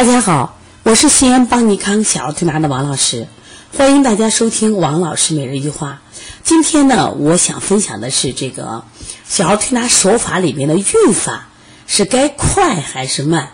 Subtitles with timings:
[0.00, 3.28] 大家好，我是西安邦尼康小儿推拿的王老师，
[3.76, 6.00] 欢迎大家收听王老师每日一句话。
[6.42, 8.82] 今天呢，我想分享的是这个
[9.28, 11.48] 小儿推拿手法里面的运法
[11.86, 13.50] 是该快还是慢？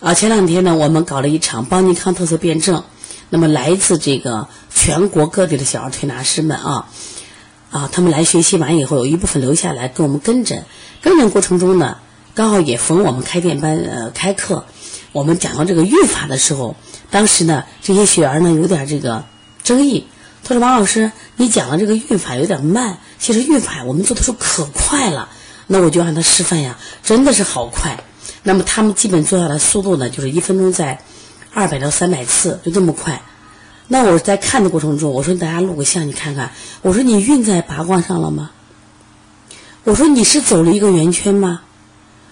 [0.00, 2.82] 啊，前两天呢，我们搞了一场邦尼康特色辩证，
[3.30, 6.88] 那么来自这个全国各地的小儿推拿师们啊，
[7.70, 10.64] 啊，他们来学习完以后，有一部分留下来跟我们跟诊，
[11.00, 11.98] 跟诊过程中呢，
[12.34, 14.64] 刚好也逢我们开店班呃开课。
[15.18, 16.76] 我们讲到这个运法的时候，
[17.10, 19.24] 当时呢，这些学员呢有点这个
[19.64, 20.06] 争议。
[20.44, 25.28] 他说：“王老师，你讲的这个运法有点慢，其实运法我们做的时候可快了。”
[25.66, 28.04] 那我就让他示范呀，真的是好快。
[28.44, 31.00] 那么他们基本做下来速度呢，就是一分钟在
[31.52, 33.20] 二百到三百次，就这么快。
[33.88, 36.52] 那我在看的过程中，我说大家录个像，你看看。
[36.82, 38.52] 我说你运在八卦上了吗？
[39.82, 41.62] 我说你是走了一个圆圈吗？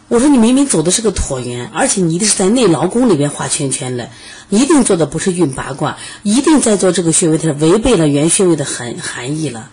[0.08, 4.08] 我说你明明走的是个椭圆，而且你一定是在内劳宫里边画圈圈的，
[4.50, 9.68] 一定做的不是运八卦，一定在做这个穴位的违背了原穴位的含含义了。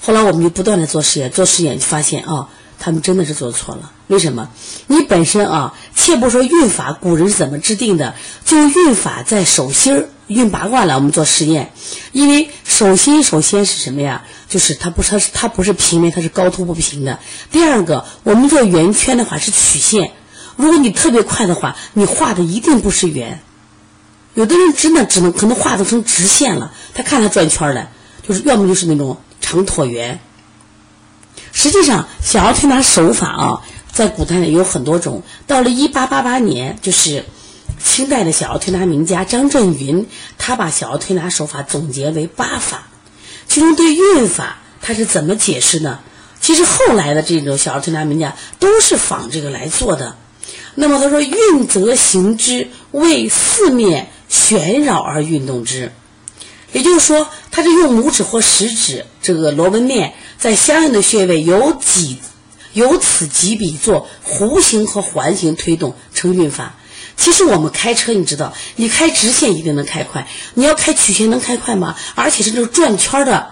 [0.00, 2.48] 后来我们就不断的做实验，做实验就发现啊，
[2.80, 3.92] 他们真的是做错了。
[4.08, 4.50] 为什么？
[4.88, 8.14] 你本身啊，切不说运法，古人是怎么制定的？
[8.44, 10.08] 就运法在手心儿。
[10.28, 11.72] 运八卦来，我们做实验，
[12.12, 14.24] 因为手心首先是什么呀？
[14.48, 17.18] 就是它不是它是它不是平面，它是高凸不平的。
[17.50, 20.12] 第二个，我们做圆圈的话是曲线，
[20.56, 23.40] 如果你特别快的话，你画的一定不是圆。
[24.34, 27.90] 有的人真的只能可能画的成直线了，他看他转圈了，
[28.26, 30.20] 就是要么就是那种长椭圆。
[31.52, 35.22] 实际上，小儿推拿手法啊，在古代呢有很多种。
[35.46, 37.24] 到了一八八八年，就是。
[37.82, 42.88] 清代的小儿推拿名家张振云，他把小儿推拿手法总结为八法，
[43.48, 46.00] 其中对运法他是怎么解释呢？
[46.40, 50.16] 其实后来的这种小儿推拿名家都是仿这个来做的。
[50.74, 55.92] 那么他说：“运则行之，为四面旋绕而运动之。”
[56.72, 62.18] 也就是说，他是用拇指或食指这个螺纹面在相应的穴位由几
[62.74, 66.76] 由此几笔做弧形和环形推动，成运法。
[67.18, 71.96] 其实我们开车，你知道，你开直线一定能开快，你要开曲线能开快吗？
[72.14, 73.48] 而且是那种转圈的，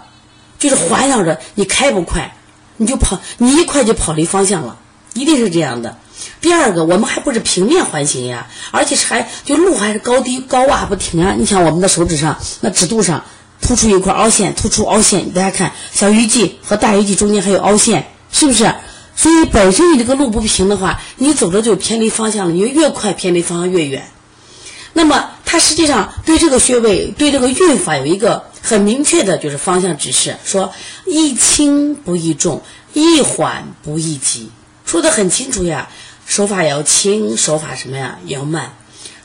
[0.58, 2.36] 就是环绕着，你开不快，
[2.76, 4.78] 你就跑，你一快就跑离方向了，
[5.14, 5.98] 一定是这样的。
[6.40, 11.34] 第二个，我们还不是平面环形呀，而且是还就路还是高低高洼不停啊。
[11.36, 13.24] 你像我们的手指上那指肚上
[13.60, 18.72] 突出一块凹陷，突出凹陷，大家看小鱼际和大鱼际中间还有凹陷，是不是？
[19.16, 22.52] 所以本身你这个路不平的话，你走着就偏离方向了。
[22.52, 24.08] 你就越快偏离方向越远。
[24.92, 30.72] 那么它实际上对这个穴位、对这个运法有一个很明确的就是方向指示，说
[31.06, 32.62] 宜轻不宜重，
[32.92, 34.50] 宜缓不宜急，
[34.84, 35.88] 说的很清楚呀。
[36.26, 38.76] 手法要轻，手法什么呀要慢。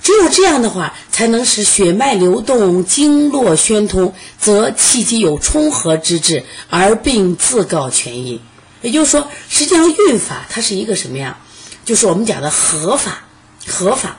[0.03, 8.39] 只有这样的话，才能使血脉流动、经络宣通，则气机有充和之志，而病自告痊愈。
[8.81, 11.37] 也就是说，实际上运法它是一个什么呀？
[11.85, 13.23] 就是我们讲的合法，
[13.67, 14.17] 合法，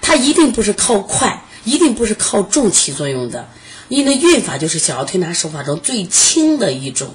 [0.00, 3.48] 它一定不是靠快，一定不是靠重起作用的。
[3.88, 7.14] 因为运法就是小儿推拿手法中最轻的一种，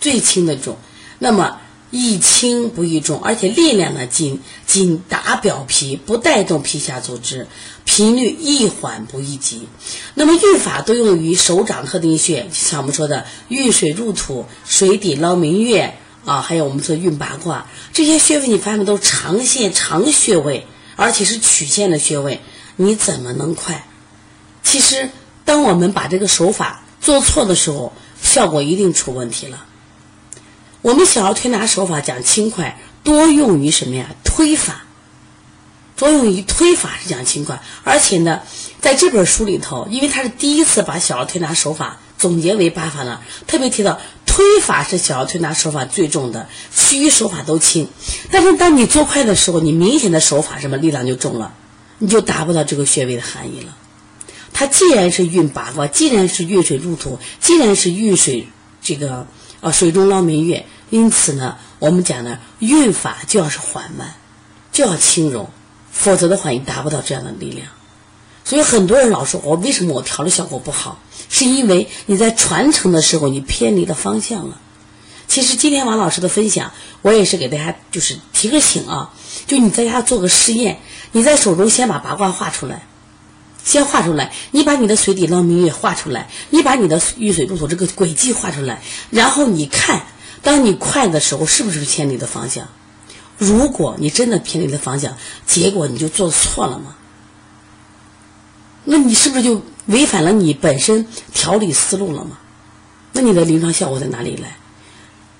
[0.00, 0.76] 最轻的一种。
[1.18, 1.58] 那么。
[1.92, 7.46] 易轻不易重，而且力量呢仅仅打表皮，不带动皮下组织，
[7.84, 9.68] 频率易缓不易急。
[10.14, 20.66] 那么运法都用于手掌特定穴，像我们说的运水入土、水底捞明月啊，还有我们说运八卦这些穴位，你发现都长线长穴位，
[20.96, 22.40] 而且是曲线的穴位，
[22.76, 23.86] 你怎么能快？
[24.62, 25.10] 其实，
[25.44, 27.92] 当我们把这个手法做错的时候，
[28.22, 29.66] 效果一定出问题了。
[30.82, 34.16] 我们小儿推拿手法讲轻快，多用于什么呀？
[34.24, 34.82] 推法，
[35.96, 37.62] 多用于推法是讲轻快。
[37.84, 38.40] 而且呢，
[38.80, 47.88] 在这本书里头，因为他是第一次把小儿推拿手法总结为八法呢，特别提到推法是小儿推拿手法最重的，其余手法都轻。
[48.32, 51.54] 但是当你做快的时候，你明显的手法什么力量就重了，
[51.98, 53.76] 你就达不到这个穴位的含义了。
[54.52, 58.48] 它既然是运八卦，既然是运水入土，既然是运水
[58.82, 59.28] 这个。
[59.62, 64.12] 啊，水中捞明月，因此呢，我们讲呢，运法就要是缓慢，
[64.72, 65.48] 就要轻柔，
[65.90, 67.68] 否则的话，你达不到这样的力量。
[68.44, 71.00] 所以很多人老说，我为什么我调的效果不好？
[71.30, 74.60] 是因为你在传承的时候，你偏离了方向了。
[75.26, 79.14] 其实今天王老师的分享，我也是给大家就是提个醒啊，
[79.46, 80.78] 就你在家做个试验，
[81.12, 82.82] 你在手中先把八卦画出来。
[83.64, 90.04] 先画出来，你把你的水底捞明月画出来，你把你的遇水入土这个轨迹画出来，然后你看，
[90.42, 92.68] 当你快的时候是不是偏离的方向？
[93.38, 95.16] 如果你真的偏离了方向，
[95.46, 96.96] 结果你就做错了吗？
[98.84, 102.38] 那你是不是就违反了你本身调理思路了吗？
[103.12, 104.56] 那你的临床效果在哪里来？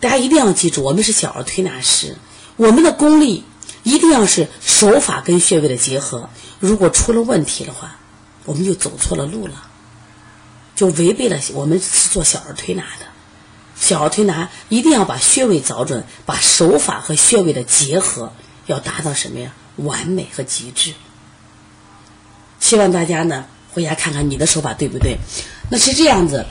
[0.01, 2.17] 大家一定要记住，我们是小儿推拿师，
[2.57, 3.45] 我们的功力
[3.83, 6.29] 一定要是手法跟穴位的结合。
[6.59, 7.97] 如果出了问题的话，
[8.45, 9.55] 我们就走错了路了，
[10.75, 13.07] 就违背了我们是做小儿推拿的。
[13.82, 18.32] 小儿推拿一定要把穴位找准，把手法和穴位的结合
[18.67, 19.52] 要达到什么呀？
[19.76, 20.93] 完美和极致。
[22.61, 25.19] 希望大家呢回家看看你的手法对不对？
[25.69, 26.46] 那是这样子。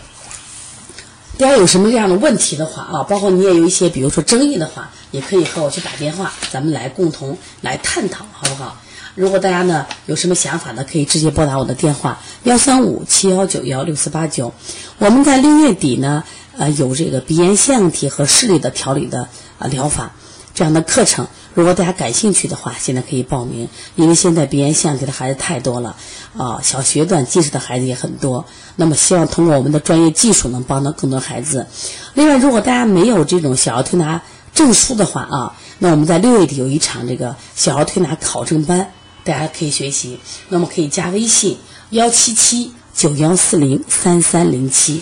[1.38, 8.76] 大家有什么这样的问题的话啊，包括你也有一些比如说争议的话，也可以和我去打电话，咱们来共同来探讨，好不好？
[9.16, 14.54] 如果大家呢有什么想法呢，可以直接拨打我的电话幺三五七幺九幺六四八九。
[15.00, 16.24] 我们在六月底呢，
[16.58, 19.28] 呃，有这个鼻炎腺样体和视力的调理的
[19.60, 20.14] 啊疗法
[20.54, 21.28] 这样的课程。
[21.54, 25.98] 如果大家感兴趣的话，现在可以报名，因为现在鼻炎腺样体的孩子太多了
[26.38, 28.46] 啊，小学段近视的孩子也很多。
[28.78, 31.68] 那么，希望通过我们的专业技术，能帮到更多孩子。
[32.14, 34.22] 另外，如果大家没有这种小儿推拿
[34.54, 38.94] 证书的话啊，那我们在六月底有一场这个小儿推拿考证班，
[39.24, 40.20] 大家可以学习。
[40.50, 41.58] 那么可以加微信
[41.92, 45.02] 幺七七九幺四零三三零七。